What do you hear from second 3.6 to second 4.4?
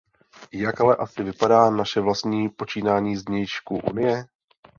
Unie?